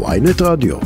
ויינט 0.00 0.42
רדיו. 0.42 0.76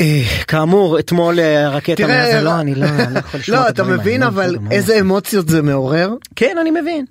אה, 0.00 0.22
כאמור, 0.48 0.98
אתמול 0.98 1.40
אה, 1.40 1.66
הרקטה 1.66 2.06
מעזה, 2.06 2.40
לא, 2.40 2.60
אני 2.60 2.74
לא 2.74 2.86
לא 2.86 3.18
יכול 3.18 3.40
לשמוע 3.40 3.58
לא, 3.58 3.68
את 3.68 3.74
אתה 3.74 3.82
הדברים 3.82 4.00
מבין 4.00 4.22
האלה, 4.22 4.34
אבל 4.34 4.50
לא, 4.50 4.58
לא, 4.64 4.70
איזה 4.70 5.00
אמוציות 5.00 5.48
זה 5.48 5.62
מעורר? 5.62 6.14
כן, 6.36 6.56
אני 6.60 6.70
מבין. 6.70 7.04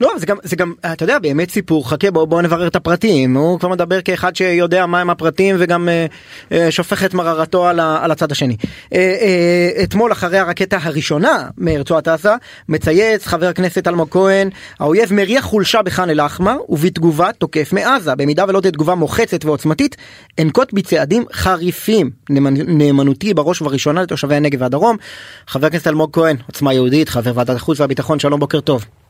לא, 0.00 0.12
זה 0.16 0.26
גם, 0.26 0.36
זה 0.42 0.56
גם, 0.56 0.72
אתה 0.92 1.04
יודע, 1.04 1.18
באמת 1.18 1.50
סיפור, 1.50 1.90
חכה 1.90 2.10
בוא, 2.10 2.24
בוא 2.24 2.42
נברר 2.42 2.66
את 2.66 2.76
הפרטים, 2.76 3.36
הוא 3.36 3.58
כבר 3.58 3.68
מדבר 3.68 4.00
כאחד 4.00 4.36
שיודע 4.36 4.86
מהם 4.86 5.10
הפרטים 5.10 5.56
וגם 5.58 5.88
אה, 5.88 6.06
אה, 6.52 6.70
שופך 6.70 7.04
את 7.04 7.14
מררתו 7.14 7.66
על, 7.66 7.80
ה, 7.80 7.98
על 8.04 8.10
הצד 8.10 8.32
השני. 8.32 8.56
אה, 8.94 8.98
אה, 8.98 9.82
אתמול 9.82 10.12
אחרי 10.12 10.38
הרקטה 10.38 10.78
הראשונה 10.82 11.48
מרצועת 11.58 12.08
עזה, 12.08 12.32
מצייץ 12.68 13.26
חבר 13.26 13.46
הכנסת 13.46 13.88
אלמוג 13.88 14.08
כהן, 14.10 14.50
האויב 14.80 15.12
מריח 15.12 15.44
חולשה 15.44 15.82
בח'אן 15.82 16.10
אל-אחמר 16.10 16.56
ובתגובה 16.68 17.32
תוקף 17.32 17.72
מעזה, 17.72 18.14
במידה 18.14 18.44
ולא 18.48 18.60
תהיה 18.60 18.72
תגובה 18.72 18.94
מוחצת 18.94 19.44
ועוצמתית, 19.44 19.96
אנקוט 20.40 20.72
בצעדים 20.72 21.24
חריפים, 21.32 22.10
נאמנ, 22.30 22.54
נאמנותי 22.78 23.34
בראש 23.34 23.62
ובראשונה 23.62 24.02
לתושבי 24.02 24.34
הנגב 24.34 24.60
והדרום. 24.62 24.96
חבר 25.46 25.66
הכנסת 25.66 25.86
אלמוג 25.86 26.10
כהן, 26.12 26.36
עוצמה 26.46 26.74
יהודית, 26.74 27.08
חבר 27.08 27.32
ועדת 27.34 27.56
החוץ 27.56 27.80
והביטחון, 27.80 28.18
שלום, 28.18 28.40
בוקר 28.40 28.60
טוב. 28.60 29.01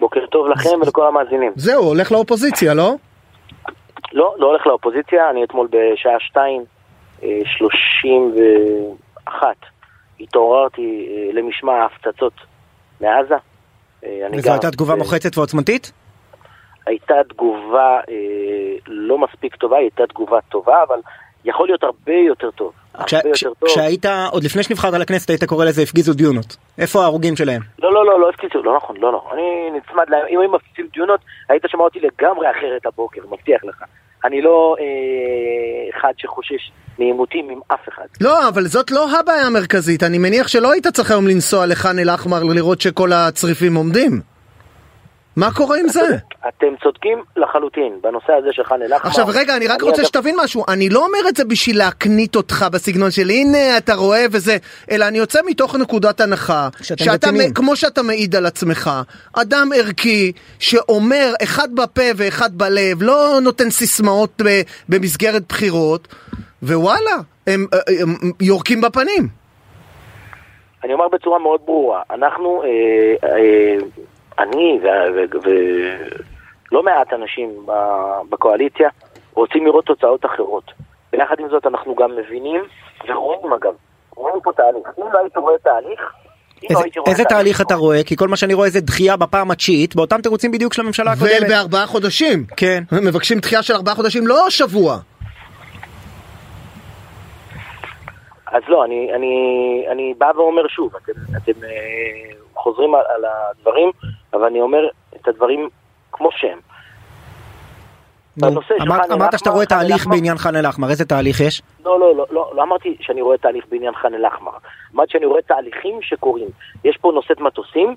בוקר 0.00 0.26
טוב 0.26 0.46
לכם 0.48 0.80
ולכל 0.82 1.06
המאזינים. 1.06 1.52
זהו, 1.56 1.84
הולך 1.84 2.12
לאופוזיציה, 2.12 2.74
לא? 2.74 2.94
לא, 4.12 4.34
לא 4.38 4.46
הולך 4.46 4.66
לאופוזיציה, 4.66 5.30
אני 5.30 5.44
אתמול 5.44 5.68
בשעה 5.70 6.20
שתיים, 6.20 6.64
אה, 7.22 7.38
שלושים 7.44 8.34
ואחת, 8.34 9.56
התעוררתי 10.20 11.08
אה, 11.10 11.32
למשמע 11.32 11.72
ההפצצות 11.72 12.32
מעזה. 13.00 13.34
אה, 14.04 14.26
וזו 14.32 14.50
הייתה 14.50 14.70
תגובה 14.70 14.94
מוחצת 14.94 15.38
ועוצמתית? 15.38 15.92
הייתה 16.86 17.14
תגובה 17.28 18.00
אה, 18.08 18.76
לא 18.86 19.18
מספיק 19.18 19.56
טובה, 19.56 19.76
היא 19.76 19.84
הייתה 19.84 20.06
תגובה 20.06 20.38
טובה, 20.48 20.82
אבל 20.88 21.00
יכול 21.44 21.68
להיות 21.68 21.82
הרבה 21.82 22.12
יותר 22.28 22.50
טוב. 22.50 22.72
כש- 23.06 23.14
הרבה 23.14 23.32
כש- 23.34 23.42
יותר 23.42 23.54
טוב. 23.60 23.68
כשהיית, 23.68 24.06
עוד 24.30 24.44
לפני 24.44 24.62
שנבחרת 24.62 24.94
לכנסת 24.94 25.30
היית 25.30 25.44
קורא 25.44 25.64
לזה 25.64 25.82
הפגיזו 25.82 26.12
דיונות. 26.12 26.56
איפה 26.78 27.00
ההרוגים 27.02 27.36
שלהם? 27.36 27.62
לא, 27.78 27.94
לא, 27.94 28.06
לא, 28.06 28.20
לא 28.20 28.28
הפציצו, 28.28 28.62
לא 28.62 28.76
נכון, 28.76 28.96
לא, 28.96 29.12
לא. 29.12 29.22
אני 29.32 29.42
נצמד 29.78 30.04
להם, 30.08 30.22
אם 30.30 30.40
היו 30.40 30.50
מפציצים 30.52 30.86
דיונות, 30.94 31.20
היית 31.48 31.62
שומע 31.68 31.84
אותי 31.84 31.98
לגמרי 32.00 32.46
אחרת 32.50 32.86
הבוקר, 32.86 33.20
מבטיח 33.30 33.64
לך. 33.64 33.76
אני 34.24 34.42
לא 34.42 34.76
אה, 34.80 34.84
אחד 36.00 36.12
שחושש 36.16 36.70
מעימותים 36.98 37.50
עם 37.50 37.60
אף 37.68 37.88
אחד. 37.88 38.02
לא, 38.20 38.48
אבל 38.48 38.66
זאת 38.66 38.90
לא 38.90 39.18
הבעיה 39.18 39.46
המרכזית. 39.46 40.02
אני 40.02 40.18
מניח 40.18 40.48
שלא 40.48 40.72
היית 40.72 40.86
צריך 40.86 41.10
היום 41.10 41.26
לנסוע 41.28 41.66
לח'אן 41.66 41.98
אל-אחמר 41.98 42.42
לראות 42.44 42.80
שכל 42.80 43.12
הצריפים 43.12 43.74
עומדים. 43.74 44.20
מה 45.36 45.54
קורה 45.54 45.78
עם 45.78 45.88
זה? 45.88 46.00
אתם 46.48 46.66
צודקים 46.82 47.22
לחלוטין 47.36 47.98
בנושא 48.02 48.32
הזה 48.32 48.48
של 48.52 48.64
ח'אן 48.64 48.82
אל-אחמר. 48.82 49.10
עכשיו 49.10 49.26
רגע, 49.28 49.56
אני 49.56 49.66
רק 49.66 49.82
רוצה 49.82 50.04
שתבין 50.04 50.36
משהו, 50.44 50.64
אני 50.68 50.88
לא 50.88 51.06
אומר 51.06 51.28
את 51.28 51.36
זה 51.36 51.44
בשביל 51.44 51.78
להקנית 51.78 52.36
אותך 52.36 52.66
בסגנון 52.72 53.10
של 53.10 53.30
הנה 53.30 53.76
אתה 53.78 53.94
רואה 53.94 54.24
וזה, 54.32 54.56
אלא 54.90 55.08
אני 55.08 55.18
יוצא 55.18 55.40
מתוך 55.46 55.74
נקודת 55.74 56.20
הנחה, 56.20 56.68
שאתם 56.82 57.04
שאתה, 57.04 57.28
כמו 57.54 57.76
שאתה 57.76 58.02
מעיד 58.02 58.36
על 58.36 58.46
עצמך, 58.46 58.90
אדם 59.32 59.68
ערכי 59.76 60.32
שאומר 60.58 61.32
אחד 61.42 61.74
בפה 61.74 62.10
ואחד 62.16 62.58
בלב, 62.58 63.02
לא 63.02 63.38
נותן 63.42 63.70
סיסמאות 63.70 64.42
במסגרת 64.88 65.42
בחירות, 65.48 66.08
ווואלה, 66.62 67.16
הם, 67.46 67.66
הם, 68.00 68.08
הם 68.22 68.30
יורקים 68.40 68.80
בפנים. 68.80 69.28
אני 70.84 70.92
אומר 70.92 71.08
בצורה 71.08 71.38
מאוד 71.38 71.60
ברורה, 71.64 72.02
אנחנו, 72.10 72.62
אה, 72.62 73.28
אה, 73.28 73.76
אני 74.40 74.80
ולא 76.72 76.82
מעט 76.82 77.12
אנשים 77.12 77.66
ב- 77.66 78.20
בקואליציה 78.30 78.88
רוצים 79.34 79.66
לראות 79.66 79.84
תוצאות 79.84 80.24
אחרות. 80.24 80.64
ויחד 81.12 81.40
עם 81.40 81.48
זאת 81.48 81.66
אנחנו 81.66 81.94
גם 81.94 82.10
מבינים 82.16 82.60
ורואים 83.08 83.52
אגב, 83.52 83.72
רואים 84.16 84.40
פה 84.42 84.52
תהליך. 84.52 84.86
אם 84.98 85.12
לא 85.12 85.18
הייתי 85.18 85.38
רואה 85.38 85.58
תהליך, 85.58 86.00
אם 86.00 86.68
לא 86.70 86.76
איזה, 86.76 86.82
הייתי 86.84 86.98
רואה 86.98 87.10
איזה 87.12 87.24
תהליך 87.24 87.60
אתה 87.60 87.74
רואה? 87.74 88.04
כי 88.04 88.16
כל 88.16 88.28
מה 88.28 88.36
שאני 88.36 88.54
רואה 88.54 88.70
זה 88.70 88.80
דחייה 88.80 89.16
בפעם 89.16 89.50
התשיעית, 89.50 89.96
באותם 89.96 90.20
תירוצים 90.20 90.50
בדיוק 90.50 90.74
של 90.74 90.82
הממשלה 90.82 91.12
הקודמת. 91.12 91.42
ובארבעה 91.42 91.86
חודשים. 91.86 92.44
כן. 92.56 92.82
מבקשים 92.92 93.38
דחייה 93.38 93.62
של 93.62 93.74
ארבעה 93.74 93.94
חודשים, 93.94 94.26
לא 94.26 94.50
שבוע. 94.50 94.98
אז 98.52 98.62
לא, 98.68 98.84
אני, 98.84 99.10
אני, 99.14 99.34
אני 99.92 100.14
בא 100.18 100.30
ואומר 100.36 100.68
שוב, 100.68 100.92
אתם, 100.96 101.12
אתם 101.36 101.64
אה, 101.64 101.68
חוזרים 102.54 102.94
על, 102.94 103.00
על 103.16 103.24
הדברים, 103.24 103.90
אבל 104.32 104.44
אני 104.44 104.60
אומר 104.60 104.88
את 105.16 105.28
הדברים 105.28 105.68
כמו 106.12 106.28
שהם. 106.32 106.58
אמרת, 109.12 109.38
שאתה 109.38 109.50
רואה 109.50 109.66
תהליך 109.66 110.06
בעניין 110.06 110.38
ח'אן 110.38 110.56
אל-אחמר, 110.56 110.90
איזה 110.90 111.04
תהליך 111.04 111.40
יש? 111.40 111.62
לא, 111.84 112.00
לא, 112.00 112.16
לא, 112.16 112.26
לא, 112.30 112.52
לא 112.54 112.62
אמרתי 112.62 112.96
שאני 113.00 113.22
רואה 113.22 113.38
תהליך 113.38 113.64
בעניין 113.70 113.94
ח'אן 113.94 114.14
אל-אחמר. 114.14 114.52
אמרתי 114.94 115.12
שאני 115.12 115.26
רואה 115.26 115.42
תהליכים 115.42 116.02
שקורים. 116.02 116.48
יש 116.84 116.96
פה 116.96 117.12
נושאת 117.14 117.40
מטוסים 117.40 117.94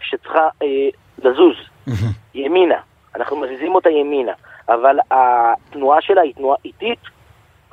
שצריכה 0.00 0.48
אה, 0.62 0.66
לזוז 1.18 1.56
ימינה. 2.34 2.78
אנחנו 3.16 3.36
מזיזים 3.36 3.74
אותה 3.74 3.90
ימינה. 3.90 4.32
אבל 4.68 4.96
התנועה 5.10 6.02
שלה 6.02 6.20
היא 6.20 6.34
תנועה 6.34 6.56
איטית, 6.64 6.98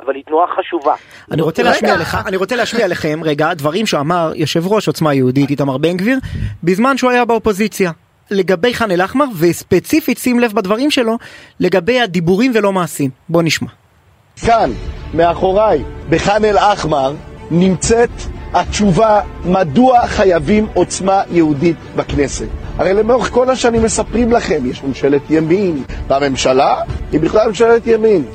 אבל 0.03 0.15
היא 0.15 0.23
תנועה 0.23 0.45
חשובה. 0.59 0.93
אני 1.31 1.41
רוצה. 1.41 1.63
להשמיע 1.63 1.97
לך, 1.97 2.17
אני 2.25 2.37
רוצה 2.37 2.55
להשמיע 2.55 2.87
לכם 2.87 3.19
רגע 3.23 3.53
דברים 3.53 3.85
שאמר 3.85 4.31
יושב 4.35 4.67
ראש 4.67 4.87
עוצמה 4.87 5.13
יהודית 5.13 5.49
איתמר 5.49 5.77
בן 5.77 5.97
גביר 5.97 6.17
בזמן 6.63 6.97
שהוא 6.97 7.11
היה 7.11 7.25
באופוזיציה. 7.25 7.91
לגבי 8.31 8.73
ח'אן 8.73 8.91
אל-אחמר 8.91 9.25
וספציפית 9.39 10.17
שים 10.17 10.39
לב 10.39 10.53
בדברים 10.53 10.91
שלו 10.91 11.17
לגבי 11.59 12.01
הדיבורים 12.01 12.51
ולא 12.55 12.73
מעשים. 12.73 13.09
בוא 13.29 13.43
נשמע. 13.43 13.67
כאן, 14.45 14.71
מאחוריי, 15.13 15.83
בח'אן 16.09 16.45
אל-אחמר, 16.45 17.13
נמצאת 17.51 18.09
התשובה 18.53 19.21
מדוע 19.45 20.07
חייבים 20.07 20.67
עוצמה 20.73 21.21
יהודית 21.29 21.75
בכנסת. 21.95 22.47
הרי 22.77 22.93
לאורך 22.93 23.29
כל 23.29 23.49
השנים 23.49 23.83
מספרים 23.83 24.31
לכם, 24.31 24.65
יש 24.65 24.83
ממשלת 24.83 25.21
ימין, 25.29 25.83
והממשלה 26.07 26.81
היא 27.11 27.19
בכלל 27.19 27.47
ממשלת 27.47 27.87
ימין. 27.87 28.25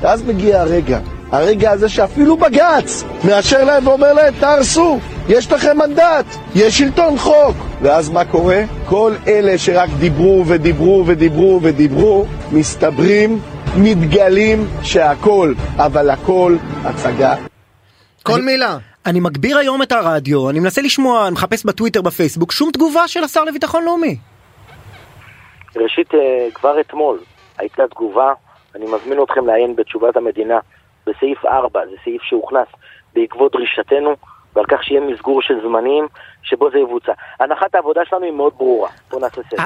ואז 0.00 0.22
מגיע 0.22 0.60
הרגע, 0.60 0.98
הרגע 1.32 1.70
הזה 1.70 1.88
שאפילו 1.88 2.36
בג"ץ 2.36 3.04
מאשר 3.28 3.64
להם 3.64 3.86
ואומר 3.86 4.12
להם, 4.12 4.34
תהרסו, 4.40 4.98
יש 5.28 5.52
לכם 5.52 5.78
מנדט, 5.78 6.24
יש 6.54 6.78
שלטון 6.78 7.18
חוק. 7.18 7.56
ואז 7.82 8.10
מה 8.10 8.24
קורה? 8.24 8.58
כל 8.86 9.12
אלה 9.26 9.58
שרק 9.58 9.90
דיברו 9.98 10.44
ודיברו 10.46 11.04
ודיברו 11.06 11.58
ודיברו, 11.62 12.26
מסתברים, 12.52 13.40
מתגלים 13.76 14.66
שהכל, 14.82 15.54
אבל 15.76 16.10
הכל 16.10 16.56
הצגה. 16.84 17.34
כל 18.22 18.32
אני- 18.32 18.42
מילה. 18.42 18.78
אני 19.06 19.20
מגביר 19.20 19.58
היום 19.58 19.82
את 19.82 19.92
הרדיו, 19.92 20.50
אני 20.50 20.60
מנסה 20.60 20.82
לשמוע, 20.82 21.26
אני 21.26 21.32
מחפש 21.32 21.64
בטוויטר, 21.64 22.02
בפייסבוק, 22.02 22.52
שום 22.52 22.70
תגובה 22.72 23.08
של 23.08 23.24
השר 23.24 23.44
לביטחון 23.44 23.84
לאומי. 23.84 24.16
ראשית, 25.76 26.14
אה, 26.14 26.18
כבר 26.54 26.80
אתמול 26.80 27.18
הייתה 27.58 27.82
תגובה, 27.90 28.32
אני 28.74 28.84
מזמין 28.86 29.22
אתכם 29.22 29.46
לעיין 29.46 29.76
בתשובת 29.76 30.16
המדינה 30.16 30.58
בסעיף 31.06 31.44
4, 31.44 31.80
זה 31.90 31.96
סעיף 32.04 32.22
שהוכנס 32.22 32.68
בעקבות 33.14 33.52
דרישתנו, 33.52 34.14
ועל 34.56 34.64
כך 34.70 34.84
שיהיה 34.84 35.00
מסגור 35.00 35.42
של 35.42 35.54
זמנים 35.62 36.06
שבו 36.42 36.70
זה 36.70 36.78
יבוצע. 36.78 37.12
הנחת 37.40 37.74
העבודה 37.74 38.00
שלנו 38.04 38.24
היא 38.24 38.32
מאוד 38.32 38.52
ברורה, 38.56 38.88
בואו 39.10 39.20
נעשה 39.22 39.40
סדר. 39.50 39.62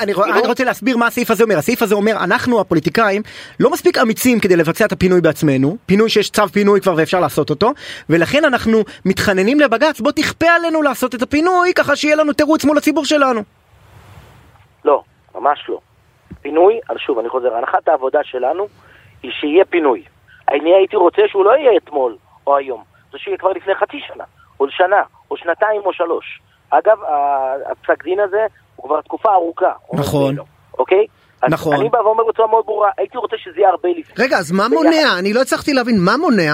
אני 0.00 0.12
רוא- 0.12 0.24
אני 0.24 0.48
רוצה 0.48 0.64
להסביר 0.64 0.96
מה 0.96 1.06
הסעיף 1.06 1.30
הזה 1.30 1.44
אומר. 1.44 1.58
הסעיף 1.58 1.82
הזה 1.82 1.94
אומר, 1.94 2.12
אנחנו 2.24 2.60
הפוליטיקאים 2.60 3.22
לא 3.60 3.70
מספיק 3.70 3.98
אמיצים 3.98 4.40
כדי 4.40 4.56
לבצע 4.56 4.84
את 4.84 4.92
הפינוי 4.92 5.20
בעצמנו, 5.20 5.76
פינוי 5.86 6.10
שיש 6.10 6.30
צו 6.30 6.48
פינוי 6.48 6.80
כבר 6.80 6.94
ואפשר 6.96 7.20
לעשות 7.20 7.50
אותו, 7.50 7.72
ולכן 8.10 8.44
אנחנו 8.44 8.78
מתחננים 9.04 9.60
לבג"ץ, 9.60 10.00
בוא 10.00 10.12
תכפה 10.12 10.46
עלינו 10.50 10.82
לעשות 10.82 11.14
את 11.14 11.22
הפינוי, 11.22 11.72
ככה 11.74 11.96
שיהיה 11.96 12.16
לנו 12.16 12.32
תירוץ 12.32 12.64
מול 12.64 12.78
הציבור 12.78 13.04
שלנו. 13.04 13.40
לא, 14.84 15.02
ממש 15.34 15.58
לא. 15.68 15.78
פינוי, 16.46 16.80
אז 16.88 16.96
שוב, 16.98 17.18
אני 17.18 17.28
חוזר, 17.28 17.56
הנחת 17.56 17.88
העבודה 17.88 18.20
שלנו 18.24 18.66
היא 19.22 19.30
שיהיה 19.40 19.64
פינוי. 19.64 20.02
אני 20.50 20.74
הייתי 20.74 20.96
רוצה 20.96 21.22
שהוא 21.28 21.44
לא 21.44 21.50
יהיה 21.50 21.70
אתמול 21.76 22.16
או 22.46 22.56
היום, 22.56 22.82
זה 23.12 23.18
שיהיה 23.18 23.38
כבר 23.38 23.52
לפני 23.52 23.74
חצי 23.74 24.00
שנה, 24.06 24.24
או 24.60 24.66
שנה, 24.70 25.02
או 25.30 25.36
שנתיים 25.36 25.80
או 25.84 25.92
שלוש. 25.92 26.40
אגב, 26.70 26.98
הפסק 27.70 28.04
דין 28.04 28.20
הזה 28.20 28.46
הוא 28.76 28.88
כבר 28.88 29.00
תקופה 29.00 29.32
ארוכה. 29.32 29.72
נכון. 29.92 30.24
בעינו, 30.24 30.44
אוקיי? 30.78 31.06
נכון. 31.50 31.74
אני 31.74 31.88
בא 31.88 31.98
ואומר 31.98 32.24
בצורה 32.24 32.48
מאוד 32.48 32.64
ברורה, 32.66 32.90
הייתי 32.98 33.18
רוצה 33.18 33.36
שזה 33.38 33.60
יהיה 33.60 33.70
הרבה 33.70 33.88
לפני. 33.88 34.24
רגע, 34.24 34.36
אז 34.36 34.52
מה 34.52 34.68
ביחד. 34.68 34.74
מונע? 34.74 35.18
אני 35.18 35.32
לא 35.32 35.40
הצלחתי 35.40 35.72
להבין, 35.72 35.94
מה 36.04 36.16
מונע? 36.16 36.52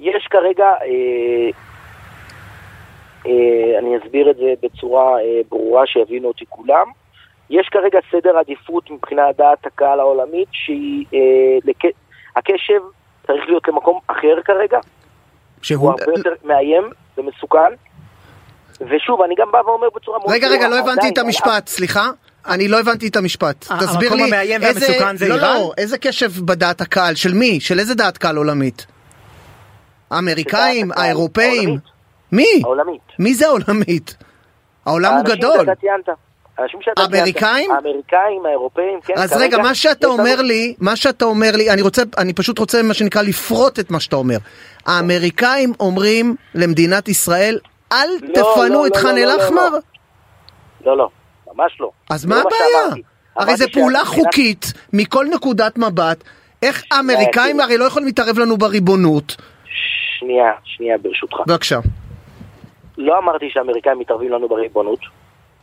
יש 0.00 0.26
כרגע, 0.30 0.66
אה, 0.66 1.50
אה, 3.26 3.78
אני 3.78 3.98
אסביר 3.98 4.30
את 4.30 4.36
זה 4.36 4.52
בצורה 4.62 5.20
אה, 5.20 5.40
ברורה 5.48 5.86
שיבינו 5.86 6.28
אותי 6.28 6.44
כולם. 6.48 6.86
יש 7.50 7.68
כרגע 7.72 7.98
סדר 8.12 8.38
עדיפות 8.38 8.90
מבחינת 8.90 9.36
דעת 9.36 9.66
הקהל 9.66 10.00
העולמית 10.00 10.48
שהיא, 10.52 11.04
אה, 11.14 11.18
לק... 11.64 11.82
הקשב 12.36 12.80
צריך 13.26 13.44
להיות 13.48 13.68
למקום 13.68 13.98
אחר 14.06 14.42
כרגע, 14.44 14.76
הוא 14.76 14.82
שהוא... 15.62 15.90
הרבה 15.90 16.12
יותר 16.16 16.30
מאיים 16.44 16.90
ומסוכן. 17.18 17.72
ושוב, 18.80 19.22
אני 19.22 19.34
גם 19.38 19.52
בא 19.52 19.58
ואומר 19.66 19.88
בצורה 19.94 20.18
מאוד 20.18 20.30
רגע, 20.32 20.48
רגע, 20.48 20.68
לא 20.68 20.78
הבנתי 20.78 20.98
עדיין, 20.98 21.12
את 21.12 21.18
המשפט, 21.18 21.66
סליחה. 21.66 22.10
אני 22.46 22.68
לא 22.68 22.80
הבנתי 22.80 23.08
את 23.08 23.16
המשפט. 23.16 23.66
ה- 23.70 23.78
תסביר 23.80 24.14
לי 24.14 24.30
איזה... 24.62 25.28
לא? 25.28 25.36
לא, 25.36 25.72
איזה 25.78 25.98
קשב 25.98 26.30
בדעת 26.44 26.80
הקהל? 26.80 27.14
של 27.14 27.34
מי? 27.34 27.60
של 27.60 27.78
איזה 27.78 27.94
דעת 27.94 28.18
קהל 28.18 28.36
עולמית? 28.36 28.86
האמריקאים? 30.10 30.92
האירופאים? 30.96 31.68
העולמית. 31.68 31.82
מי? 32.32 32.60
העולמית. 32.64 33.02
מי 33.18 33.34
זה 33.34 33.46
העולמית? 33.46 34.16
העולם 34.86 35.10
הוא 35.12 35.18
האנשים 35.18 35.36
גדול. 35.36 35.60
שאתה 35.60 35.74
ציינת. 35.80 36.08
אנשים 36.58 36.80
שאתה. 36.82 37.02
האמריקאים? 37.02 37.70
האמריקאים, 37.70 38.46
האירופאים, 38.46 39.00
כן. 39.00 39.14
אז 39.16 39.32
רגע, 39.32 39.58
מה 39.58 39.74
שאתה 39.74 40.06
לנו- 40.06 40.16
אומר 40.18 40.42
לי, 40.42 40.74
מה 40.80 40.96
שאתה 40.96 41.24
אומר 41.24 41.50
לי, 41.54 41.70
אני 41.70 41.82
רוצה, 41.82 42.02
אני 42.18 42.32
פשוט 42.32 42.58
רוצה 42.58 42.82
מה 42.82 42.94
שנקרא 42.94 43.22
לפרוט 43.22 43.78
את 43.78 43.90
מה 43.90 44.00
שאתה 44.00 44.16
אומר. 44.16 44.36
האמריקאים 44.86 45.72
אומרים 45.80 46.36
למדינת 46.54 47.08
ישראל, 47.08 47.58
אל 47.92 48.08
לא, 48.22 48.28
תפנו 48.34 48.68
לא, 48.68 48.86
את 48.86 48.96
לא, 48.96 49.00
ח'אן 49.00 49.14
לא, 49.16 49.20
לא, 49.24 49.32
אל-אחמר. 49.34 49.68
לא. 49.70 49.78
לא, 50.86 50.96
לא, 50.96 51.08
ממש 51.54 51.76
לא. 51.80 51.90
אז 52.10 52.24
מה 52.26 52.36
הבעיה? 52.40 53.02
הרי 53.36 53.56
זו 53.56 53.64
פעולה 53.72 54.04
חוקית 54.04 54.72
מכל 54.92 55.26
נקודת 55.34 55.78
מבט. 55.78 56.24
איך 56.62 56.82
האמריקאים 56.90 57.60
הרי 57.60 57.78
לא 57.78 57.84
יכולים 57.84 58.06
להתערב 58.06 58.38
לנו 58.38 58.56
בריבונות? 58.56 59.36
שנייה, 60.18 60.52
שנייה 60.64 60.98
ברשותך. 60.98 61.36
בבקשה. 61.46 61.78
לא 62.98 63.18
אמרתי 63.18 63.44
שהאמריקאים 63.52 63.98
מתערבים 63.98 64.32
לנו 64.32 64.48
בריבונות, 64.48 64.98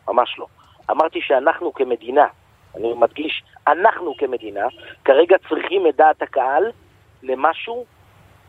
ממש 0.07 0.35
לא. 0.39 0.45
אמרתי 0.91 1.19
שאנחנו 1.21 1.73
כמדינה, 1.73 2.25
אני 2.77 2.93
מדגיש, 2.93 3.43
אנחנו 3.67 4.13
כמדינה, 4.17 4.65
כרגע 5.05 5.35
צריכים 5.49 5.87
את 5.89 5.95
דעת 5.95 6.21
הקהל 6.21 6.63
למשהו, 7.23 7.85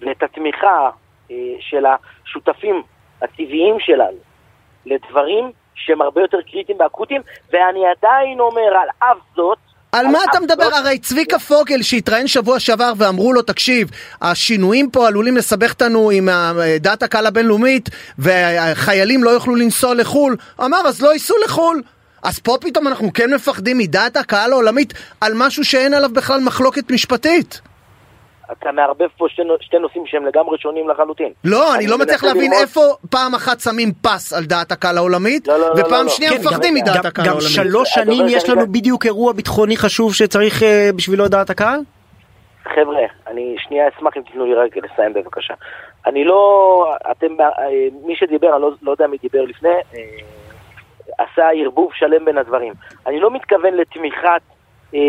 ואת 0.00 0.22
התמיכה 0.22 0.90
אה, 1.30 1.36
של 1.60 1.84
השותפים 1.86 2.82
הטבעיים 3.22 3.80
שלנו, 3.80 4.18
לדברים 4.86 5.50
שהם 5.74 6.02
הרבה 6.02 6.20
יותר 6.20 6.38
קריטיים 6.50 6.80
ואקוטיים, 6.80 7.22
ואני 7.52 7.84
עדיין 7.86 8.40
אומר, 8.40 8.76
על 8.82 8.88
אף 8.98 9.18
זאת, 9.36 9.58
על 9.92 10.06
מה 10.06 10.18
אתה 10.30 10.40
מדבר? 10.40 10.64
הרי 10.74 10.98
צביקה 10.98 11.38
פוגל 11.38 11.82
שהתראיין 11.82 12.26
שבוע 12.26 12.60
שעבר 12.60 12.92
ואמרו 12.96 13.32
לו, 13.32 13.42
תקשיב, 13.42 13.88
השינויים 14.22 14.90
פה 14.90 15.08
עלולים 15.08 15.36
לסבך 15.36 15.72
אותנו 15.72 16.10
עם 16.10 16.28
דעת 16.80 17.02
הקהל 17.02 17.26
הבינלאומית 17.26 17.88
והחיילים 18.18 19.24
לא 19.24 19.30
יוכלו 19.30 19.54
לנסוע 19.54 19.94
לחו"ל, 19.94 20.36
אמר 20.64 20.78
אז 20.86 21.02
לא 21.02 21.12
ייסעו 21.12 21.36
לחו"ל. 21.44 21.82
אז 22.26 22.38
פה 22.38 22.56
פתאום 22.60 22.88
אנחנו 22.88 23.12
כן 23.12 23.34
מפחדים 23.34 23.78
מדעת 23.78 24.16
הקהל 24.16 24.52
העולמית 24.52 24.92
על 25.20 25.32
משהו 25.36 25.64
שאין 25.64 25.94
עליו 25.94 26.10
בכלל 26.12 26.40
מחלוקת 26.46 26.90
משפטית. 26.90 27.60
אתה 28.52 28.72
מערבב 28.72 29.06
פה 29.18 29.26
שתי, 29.28 29.42
נו- 29.44 29.54
שתי 29.60 29.76
נושאים 29.78 30.04
שהם 30.06 30.26
לגמרי 30.26 30.58
שונים 30.58 30.88
לחלוטין. 30.88 31.32
לא, 31.44 31.74
אני 31.74 31.86
לא 31.86 31.98
מצליח 31.98 32.22
מנסה 32.24 32.34
להבין 32.34 32.50
לראות- 32.50 32.62
איפה 32.62 32.80
פעם 33.10 33.34
אחת 33.34 33.60
שמים 33.60 33.92
פס 34.02 34.32
על 34.32 34.44
דעת 34.44 34.72
הקהל 34.72 34.96
העולמית, 34.98 35.48
לא, 35.48 35.58
לא, 35.58 35.68
לא, 35.68 35.74
ופעם 35.86 36.04
לא, 36.04 36.08
שנייה 36.08 36.30
כן, 36.32 36.38
מפחדים 36.40 36.74
גם- 36.74 36.82
מדעת 36.82 36.96
גם- 36.96 37.06
הקהל 37.06 37.24
גם 37.26 37.30
העולמית. 37.32 37.52
שלוש 37.54 37.92
אתה 37.92 38.04
שנים 38.04 38.26
יש 38.28 38.48
לנו 38.48 38.72
בדיוק 38.72 39.06
אירוע 39.06 39.32
ביטחוני 39.32 39.76
חשוב 39.76 40.14
שצריך 40.14 40.62
אה, 40.62 40.90
בשבילו 40.96 41.28
דעת 41.28 41.50
הקהל? 41.50 41.80
חבר'ה, 42.64 43.00
אני 43.26 43.56
שנייה 43.58 43.84
אשמח 43.88 44.12
אם 44.16 44.22
תיתנו 44.22 44.44
לי 44.46 44.54
רגע 44.54 44.80
לסיים 44.92 45.12
בבקשה. 45.12 45.54
אני 46.06 46.24
לא... 46.24 46.84
אתם... 47.10 47.26
אה, 47.40 47.46
מי 48.06 48.16
שדיבר, 48.16 48.52
אני 48.54 48.62
לא, 48.62 48.70
לא 48.82 48.90
יודע 48.90 49.06
מי 49.06 49.16
דיבר 49.22 49.42
לפני, 49.44 49.68
אה, 49.68 50.00
עשה 51.18 51.48
ערבוב 51.54 51.92
שלם 51.94 52.24
בין 52.24 52.38
הדברים. 52.38 52.72
אני 53.06 53.20
לא 53.20 53.30
מתכוון 53.30 53.74
לתמיכת... 53.74 54.40
אה, 54.94 55.00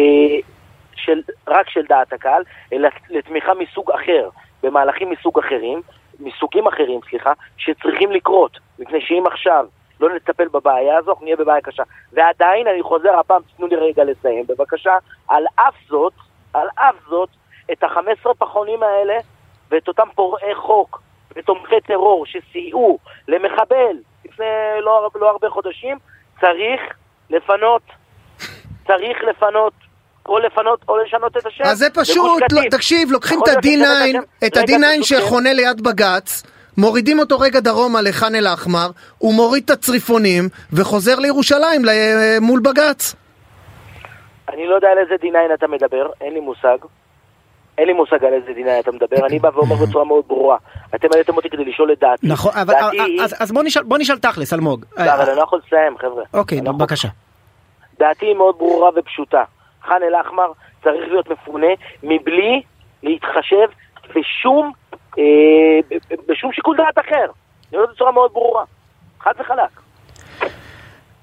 של, 0.97 1.21
רק 1.47 1.69
של 1.69 1.85
דעת 1.89 2.13
הקהל, 2.13 2.43
אלא 2.73 2.89
לתמיכה 3.09 3.53
מסוג 3.53 3.91
אחר, 3.91 4.29
במהלכים 4.63 5.09
מסוג 5.09 5.39
אחרים, 5.39 5.81
מסוגים 6.19 6.67
אחרים, 6.67 6.99
סליחה, 7.09 7.33
שצריכים 7.57 8.11
לקרות. 8.11 8.57
מפני 8.79 9.01
שאם 9.01 9.23
עכשיו 9.27 9.65
לא 9.99 10.15
נטפל 10.15 10.47
בבעיה 10.47 10.97
הזו, 10.97 11.11
אנחנו 11.11 11.25
נהיה 11.25 11.35
בבעיה 11.35 11.61
קשה. 11.61 11.83
ועדיין, 12.13 12.67
אני 12.67 12.83
חוזר 12.83 13.19
הפעם, 13.19 13.41
תנו 13.57 13.67
לי 13.67 13.75
רגע 13.75 14.03
לסיים, 14.03 14.45
בבקשה. 14.47 14.97
על 15.27 15.43
אף 15.55 15.75
זאת, 15.87 16.13
על 16.53 16.67
אף 16.75 16.95
זאת, 17.07 17.29
את 17.71 17.83
ה-15 17.83 18.33
פחונים 18.37 18.83
האלה, 18.83 19.17
ואת 19.71 19.87
אותם 19.87 20.07
פורעי 20.15 20.55
חוק 20.55 21.01
ותומכי 21.35 21.81
טרור 21.81 22.25
שסייעו 22.25 22.99
למחבל 23.27 23.97
לפני 24.37 24.81
לא, 24.81 25.09
לא 25.15 25.29
הרבה 25.29 25.49
חודשים, 25.49 25.97
צריך 26.41 26.81
לפנות. 27.29 27.81
צריך 28.87 29.17
לפנות. 29.29 29.73
או 30.25 30.39
לפנות 30.39 30.79
או 30.87 30.97
לשנות 30.97 31.37
את 31.37 31.45
השם. 31.45 31.63
אז 31.63 31.77
זה 31.77 31.89
פשוט, 31.89 32.41
לא. 32.51 32.61
תקשיב, 32.71 33.11
לוקחים 33.11 33.39
את 33.43 33.47
להיות 33.47 33.65
לשנות 33.65 33.85
ה-D9, 33.87 34.09
השם. 34.09 34.19
את 34.47 34.57
רגע, 34.57 34.75
ה-D9 34.75 34.99
תקשיב. 34.99 35.19
שחונה 35.19 35.53
ליד 35.53 35.81
בג"ץ, 35.81 36.43
מורידים 36.77 37.19
אותו 37.19 37.39
רגע 37.39 37.59
דרומה 37.59 38.01
לח'אן 38.01 38.35
אל-אחמר, 38.35 38.89
הוא 39.17 39.33
מוריד 39.33 39.63
את 39.63 39.69
הצריפונים 39.69 40.49
וחוזר 40.73 41.19
לירושלים 41.19 41.81
מול 42.41 42.59
בג"ץ. 42.59 43.15
אני 44.49 44.67
לא 44.67 44.75
יודע 44.75 44.87
על 44.87 44.97
איזה 44.97 45.15
D9 45.21 45.53
אתה 45.53 45.67
מדבר, 45.67 46.09
אין 46.21 46.33
לי 46.33 46.39
מושג. 46.39 46.77
אין 47.77 47.87
לי 47.87 47.93
מושג 47.93 48.25
על 48.25 48.33
איזה 48.33 48.51
D9 48.51 48.79
אתה 48.79 48.91
מדבר, 48.91 49.25
אני 49.27 49.39
בא 49.39 49.49
ואומר 49.53 49.75
בצורה 49.75 50.05
מאוד 50.05 50.23
ברורה. 50.27 50.57
אתם 50.95 51.07
העליתם 51.13 51.35
אותי 51.37 51.49
כדי 51.49 51.65
לשאול 51.65 51.91
את 51.91 51.99
דעתי. 51.99 52.27
נכון, 52.27 52.51
אבל. 52.61 52.73
אז 53.39 53.51
בוא 53.85 53.97
נשאל- 53.97 54.17
תכלס, 54.19 54.53
אלמוג. 54.53 54.85
לא, 54.97 55.03
אבל 55.13 55.29
אני 55.29 55.37
לא 55.37 55.41
יכול 55.43 55.59
לסיים, 55.67 55.97
חבר'ה. 55.97 56.23
אוקיי, 56.33 56.61
לא. 56.61 56.71
בבקשה. 56.71 57.07
דעתי 57.99 58.25
היא 58.25 58.35
מאוד 58.35 58.55
ברורה 58.57 58.89
ופשוטה. 58.95 59.43
ח'אן 59.83 60.03
אל-אחמר 60.03 60.51
צריך 60.83 61.07
להיות 61.07 61.29
מפונה 61.29 61.67
מבלי 62.03 62.61
להתחשב 63.03 63.67
בשום, 64.15 64.71
אה, 65.19 65.23
בשום 66.27 66.51
שיקול 66.53 66.77
דעת 66.77 66.99
אחר. 66.99 67.25
אני 67.25 67.29
אומר 67.77 67.83
את 67.83 67.89
זה 67.89 67.93
בצורה 67.95 68.11
מאוד 68.11 68.31
ברורה. 68.33 68.63
חד 69.19 69.33
וחלק. 69.39 69.86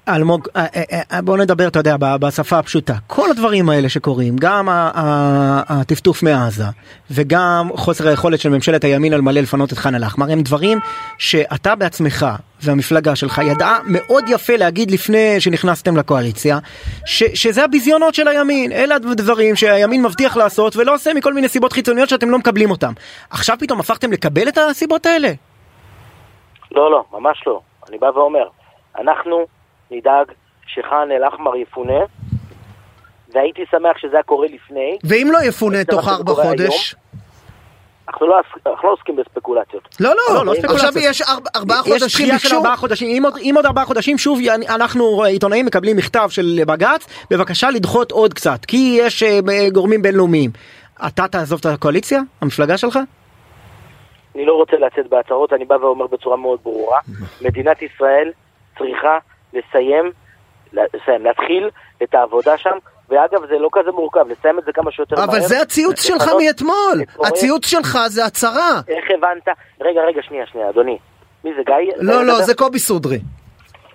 אלמוג, 0.09 0.47
אה, 0.55 0.65
אה, 0.75 1.01
אה, 1.11 1.21
בוא 1.21 1.37
נדבר, 1.37 1.67
אתה 1.67 1.79
יודע, 1.79 1.95
בשפה 1.99 2.57
הפשוטה. 2.59 2.93
כל 3.07 3.31
הדברים 3.31 3.69
האלה 3.69 3.89
שקורים, 3.89 4.35
גם 4.39 4.67
הטפטוף 5.69 6.23
מעזה, 6.23 6.63
וגם 7.11 7.69
חוסר 7.75 8.07
היכולת 8.07 8.39
של 8.39 8.49
ממשלת 8.49 8.83
הימין 8.83 9.13
על 9.13 9.21
מלא 9.21 9.41
לפנות 9.41 9.73
את 9.73 9.77
ח'אן 9.77 9.95
אל-אחמר, 9.95 10.31
הם 10.31 10.41
דברים 10.41 10.79
שאתה 11.17 11.75
בעצמך 11.75 12.25
והמפלגה 12.61 13.15
שלך 13.15 13.41
ידעה 13.45 13.79
מאוד 13.85 14.23
יפה 14.27 14.55
להגיד 14.55 14.91
לפני 14.91 15.41
שנכנסתם 15.41 15.97
לקואליציה, 15.97 16.59
ש- 17.05 17.41
שזה 17.43 17.63
הביזיונות 17.63 18.15
של 18.15 18.27
הימין. 18.27 18.71
אלה 18.71 18.95
הדברים 18.95 19.55
שהימין 19.55 20.03
מבטיח 20.03 20.37
לעשות 20.37 20.75
ולא 20.75 20.93
עושה 20.93 21.13
מכל 21.13 21.33
מיני 21.33 21.49
סיבות 21.49 21.73
חיצוניות 21.73 22.09
שאתם 22.09 22.29
לא 22.29 22.37
מקבלים 22.37 22.71
אותם. 22.71 22.93
עכשיו 23.29 23.55
פתאום 23.59 23.79
הפכתם 23.79 24.11
לקבל 24.11 24.47
את 24.47 24.57
הסיבות 24.57 25.05
האלה? 25.05 25.31
לא, 26.71 26.91
לא, 26.91 27.03
ממש 27.13 27.43
לא. 27.47 27.61
אני 27.89 27.97
בא 27.97 28.05
ואומר, 28.05 28.47
אנחנו 28.99 29.45
נדאג 29.95 30.31
שח'אן 30.67 31.11
אל-אחמר 31.11 31.55
יפונה, 31.55 31.99
והייתי 33.33 33.61
שמח 33.71 33.97
שזה 33.97 34.13
היה 34.13 34.23
קורה 34.23 34.47
לפני. 34.47 34.97
ואם 35.03 35.27
לא 35.31 35.37
יפונה 35.43 35.83
תוך 35.83 36.07
ארבע 36.07 36.33
חודש? 36.33 36.95
אנחנו 38.09 38.27
לא, 38.27 38.39
אנחנו 38.65 38.87
לא 38.87 38.93
עוסקים 38.93 39.15
בספקולציות. 39.15 39.83
לא, 39.99 40.09
לא, 40.09 40.35
לא, 40.35 40.45
לא 40.45 40.51
עכשיו 40.51 40.69
ספקולציות. 40.77 41.05
יש 41.09 41.21
ארבע- 41.21 41.49
ארבעה 41.55 41.79
יש 41.79 41.83
חודשים 41.91 42.25
דחייה 42.25 42.39
של 42.39 42.43
ביקשו. 42.47 42.55
ארבעה 42.57 42.77
חודשים, 42.77 43.09
אם 43.17 43.23
עוד, 43.25 43.33
אם 43.41 43.53
עוד 43.55 43.65
ארבעה 43.65 43.85
חודשים 43.85 44.17
שוב 44.17 44.39
אנחנו 44.69 45.23
עיתונאים 45.23 45.65
מקבלים 45.65 45.97
מכתב 45.97 46.27
של 46.29 46.59
בג"ץ, 46.67 47.07
בבקשה 47.31 47.69
לדחות 47.69 48.11
עוד 48.11 48.33
קצת, 48.33 48.65
כי 48.65 48.97
יש 48.99 49.23
אה, 49.23 49.39
גורמים 49.73 50.01
בינלאומיים. 50.01 50.51
אתה 51.07 51.27
תעזוב 51.27 51.59
את 51.59 51.65
הקואליציה? 51.65 52.21
המפלגה 52.41 52.77
שלך? 52.77 52.99
אני 54.35 54.45
לא 54.45 54.53
רוצה 54.53 54.77
לצאת 54.77 55.09
בהצהרות, 55.09 55.53
אני 55.53 55.65
בא 55.65 55.73
ואומר 55.73 56.07
בצורה 56.07 56.37
מאוד 56.37 56.59
ברורה, 56.63 56.99
מדינת 57.41 57.81
ישראל 57.81 58.31
צריכה 58.77 59.17
לסיים, 59.55 60.11
לסיים, 60.73 61.25
להתחיל 61.25 61.69
את 62.03 62.15
העבודה 62.15 62.57
שם, 62.57 62.77
ואגב 63.09 63.45
זה 63.49 63.59
לא 63.59 63.69
כזה 63.71 63.91
מורכב, 63.91 64.25
לסיים 64.29 64.59
את 64.59 64.65
זה 64.65 64.71
כמה 64.73 64.91
שיותר 64.91 65.15
מהר. 65.15 65.25
אבל 65.25 65.39
זה 65.39 65.61
הציוץ 65.61 66.01
שלך 66.01 66.29
מאתמול. 66.43 67.25
הציוץ 67.27 67.65
שלך 67.65 67.97
זה 68.07 68.25
הצהרה. 68.25 68.81
איך 68.87 69.05
הבנת? 69.17 69.47
רגע, 69.81 70.01
רגע, 70.01 70.21
שנייה, 70.21 70.45
שנייה, 70.45 70.69
אדוני. 70.69 70.97
מי 71.43 71.51
זה, 71.57 71.61
גיא? 71.65 71.93
לא, 71.97 72.25
לא? 72.25 72.41
זה 72.41 72.55
קובי 72.55 72.79
סודרי. 72.79 73.19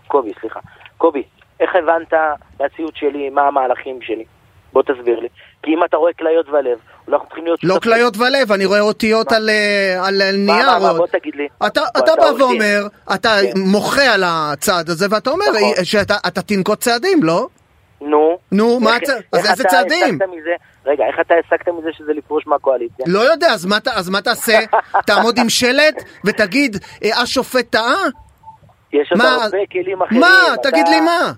קובי, 0.06 0.32
סליחה. 0.40 0.60
קובי, 0.98 1.22
איך 1.60 1.70
הבנת 1.74 2.12
מהציוץ 2.60 2.94
שלי 2.94 3.30
מה 3.30 3.42
המהלכים 3.42 4.02
שלי? 4.02 4.24
בוא 4.72 4.82
תסביר 4.82 5.20
לי. 5.20 5.28
כי 5.62 5.70
אם 5.70 5.84
אתה 5.84 5.96
רואה 5.96 6.12
כליות 6.12 6.48
ולב, 6.48 6.78
אנחנו 7.08 7.26
צריכים 7.26 7.44
להיות 7.44 7.60
לא. 7.64 7.78
כליות 7.82 8.16
ולב, 8.16 8.52
אני 8.52 8.64
רואה 8.66 8.80
אותיות 8.80 9.32
על 9.32 9.50
אה, 9.50 10.06
על 10.06 10.22
נייר. 10.36 10.66
מה, 10.70 10.78
מה, 10.78 10.88
עוד. 10.88 10.96
בוא 10.96 11.06
תגיד 11.06 11.34
לי. 11.36 11.48
אתה 11.66 11.80
בא. 12.18 12.42
ואומר, 12.42 12.86
אתה 13.14 13.36
כן. 13.42 13.60
מוחה 13.60 14.14
על 14.14 14.22
הצעד 14.26 14.88
הזה, 14.90 15.06
ואתה 15.10 15.30
אומר 15.30 15.44
נכון. 15.50 15.72
אה, 15.78 15.84
שאתה 15.84 16.14
אתה 16.26 16.42
תנקוט 16.42 16.80
צעדים, 16.80 17.22
לא? 17.22 17.46
נו. 18.00 18.38
נו, 18.52 18.80
מה 18.80 18.94
איך- 18.96 19.02
הצ- 19.02 19.38
אז 19.38 19.50
איזה 19.50 19.64
צעדים? 19.64 20.18
רגע, 20.86 21.04
איך 21.06 21.16
אתה 21.20 21.34
הסקת 21.44 21.68
מזה 21.68 21.88
שזה 21.92 22.12
לפרוש 22.12 22.46
מהקואליציה? 22.46 23.04
לא 23.08 23.18
יודע, 23.32 23.46
אז 23.94 24.08
מה 24.10 24.20
תעשה? 24.20 24.58
תעמוד 25.06 25.38
עם 25.38 25.48
שלט 25.48 25.94
ותגיד, 26.24 26.76
אה, 27.04 27.20
השופט 27.22 27.70
טעה? 27.70 27.94
יש 28.92 29.12
עוד? 29.12 29.20
הרבה 29.20 29.58
כלים 29.72 30.02
אחרים. 30.02 30.20
מה? 30.20 30.54
תגיד 30.62 30.88
לי 30.88 31.00
מה? 31.00 31.32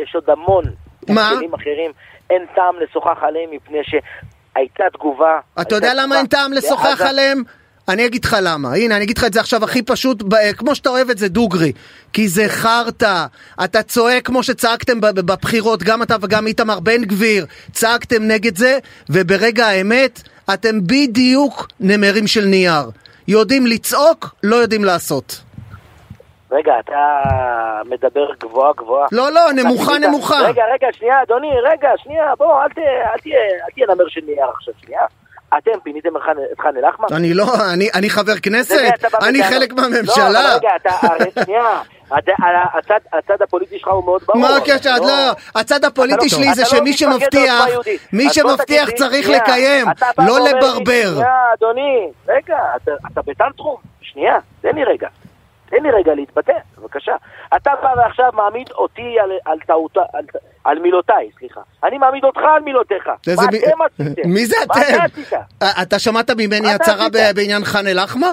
יש 0.00 0.14
עוד 0.14 0.30
המון 0.30 0.64
מה? 1.08 1.32
כלים 1.36 1.54
אחרים. 1.54 1.90
אין 2.30 2.46
טעם 2.54 2.74
לשוחח 2.80 3.18
עליהם 3.22 3.50
מפני 3.50 3.78
שהייתה 3.84 4.84
תגובה. 4.92 5.40
אתה 5.60 5.74
יודע 5.74 5.94
למה 5.94 6.18
אין 6.18 6.26
טעם 6.26 6.52
לשוחח. 6.52 7.00
עליהם? 7.00 7.42
אני 7.88 8.06
אגיד 8.06 8.24
לך 8.24 8.36
למה, 8.42 8.74
הנה 8.74 8.96
אני 8.96 9.04
אגיד 9.04 9.18
לך 9.18 9.24
את 9.24 9.32
זה 9.32 9.40
עכשיו 9.40 9.64
הכי 9.64 9.82
פשוט, 9.82 10.22
כמו 10.56 10.74
שאתה 10.74 10.88
אוהב 10.88 11.10
את 11.10 11.18
זה 11.18 11.28
דוגרי, 11.28 11.72
כי 12.12 12.28
זה 12.28 12.48
חרטא, 12.48 13.26
אתה 13.64 13.82
צועק 13.82 14.26
כמו 14.26 14.42
שצעקתם 14.42 15.00
בבחירות, 15.00 15.82
גם 15.82 16.02
אתה 16.02 16.16
וגם 16.20 16.46
איתמר 16.46 16.80
בן 16.80 17.04
גביר, 17.04 17.46
צעקתם 17.72 18.22
נגד 18.22 18.56
זה, 18.56 18.78
וברגע 19.10 19.66
האמת, 19.66 20.22
אתם 20.54 20.86
בדיוק 20.86 21.68
נמרים 21.80 22.26
של 22.26 22.44
נייר. 22.44 22.90
יודעים 23.28 23.66
לצעוק, 23.66 24.34
לא 24.42 24.56
יודעים 24.56 24.84
לעשות. 24.84 25.40
רגע, 26.52 26.72
אתה 26.80 27.20
מדבר 27.84 28.26
גבוהה 28.40 28.72
גבוהה. 28.76 29.06
לא, 29.12 29.32
לא, 29.32 29.52
נמוכה 29.52 29.98
נמוכה. 29.98 30.36
רגע, 30.40 30.62
רגע, 30.74 30.86
שנייה, 30.92 31.22
אדוני, 31.22 31.50
רגע, 31.64 31.88
שנייה, 31.96 32.24
בוא, 32.38 32.62
אל 32.62 32.68
תהיה, 33.22 33.86
נמר 33.88 34.04
של 34.08 34.20
נייר 34.26 34.46
עכשיו, 34.54 34.74
שנייה. 34.84 35.02
אתם 35.58 35.70
פיניתם 35.82 36.16
את 36.16 36.22
ח'אן- 36.60 36.76
אל-אחמר? 36.76 37.08
אני 37.16 37.34
לא, 37.34 37.44
אני, 37.72 37.88
אני 37.94 38.10
חבר 38.10 38.32
כנסת, 38.42 38.76
אני? 39.22 39.42
חלק 39.44 39.70
לא, 39.72 39.76
מהממשלה. 39.76 40.28
אבל 40.28 40.56
רגע, 40.56 40.70
אתה, 40.76 40.90
הרי 41.02 41.30
שנייה, 41.44 41.80
הצד, 42.78 42.98
הצד 43.12 43.42
הפוליטי 43.42 43.78
שלך 43.78 43.88
הוא 43.88 44.04
מאוד 44.04 44.22
ברור. 44.26 44.40
מה 44.40 44.56
הקשר? 44.56 44.94
לא. 45.00 45.06
לא, 45.06 45.60
הצד 45.60 45.84
הפוליטי 45.84 46.22
לא- 46.22 46.28
שלי 46.28 46.54
זה 46.54 46.62
לא 46.62 46.68
שמי 46.68 46.92
שמבטיח. 46.92 47.64
מי 48.12 48.30
שמבטיח 48.30 48.90
צריך 48.90 49.28
לקיים, 49.28 49.86
לא 50.26 50.38
לברבר. 50.40 51.12
שנייה, 51.14 51.34
אדוני, 51.58 52.08
רגע, 52.28 52.56
אתה, 52.82 52.90
אתה 53.12 53.20
בטנטרום, 53.26 53.76
שנייה, 54.02 54.38
תן 54.62 54.74
לי 54.74 54.84
רגע. 54.84 55.08
תן 55.72 55.82
לי 55.82 55.90
רגע 55.90 56.14
להתבטא, 56.14 56.52
בבקשה. 56.78 57.12
אתה 57.56 57.70
בא 57.82 57.88
ועכשיו 58.00 58.30
מעמיד 58.34 58.70
אותי 58.70 59.16
על, 59.22 59.30
על 59.44 59.58
טעות, 59.66 59.96
על, 59.96 60.24
על 60.64 60.78
מילותיי, 60.78 61.30
סליחה. 61.38 61.60
אני 61.84 61.98
מעמיד 61.98 62.24
אותך 62.24 62.40
על 62.56 62.62
מילותיך. 62.62 63.06
מה 63.06 63.14
אתם 63.34 63.42
עשיתם? 64.02 64.28
מי 64.30 64.46
זה 64.46 64.56
מה 64.68 64.74
אתה 64.74 64.94
אתם? 64.96 65.04
עשית? 65.04 65.32
אה, 65.62 65.82
אתה 65.82 65.98
שמעת 65.98 66.30
ממני 66.30 66.72
הצהרה? 66.74 67.08
ב- 67.08 67.36
בעניין 67.36 67.64
ח'אן 67.64 67.86
אל-אחמר? 67.86 68.32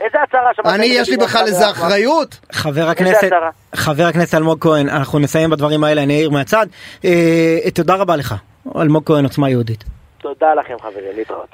איזה 0.00 0.18
הצהרה 0.22 0.50
שמעת? 0.54 0.74
אני, 0.74 0.86
יש 0.86 1.08
לי 1.08 1.16
בכלל 1.16 1.46
איזה? 1.46 1.70
אחריות? 1.70 2.38
חבר 2.52 2.88
הכנסת? 2.88 3.30
חבר 3.74 4.04
הכנסת 4.04 4.34
אלמוג 4.34 4.58
כהן, 4.60 4.88
אנחנו 4.88 5.18
נסיים 5.18 5.50
בדברים 5.50 5.84
האלה, 5.84 6.02
אני 6.02 6.14
אעיר 6.16 6.30
מהצד. 6.30 6.66
אה, 7.04 7.70
תודה 7.74 7.94
רבה 7.94 8.16
לך, 8.16 8.34
אלמוג 8.76 9.02
כהן, 9.06 9.24
עוצמה 9.24 9.50
יהודית. 9.50 9.84
תודה 10.18 10.54
לכם 10.54 10.74
חברים, 10.80 11.16
להתראות. 11.16 11.48